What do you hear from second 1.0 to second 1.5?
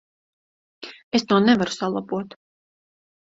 Es to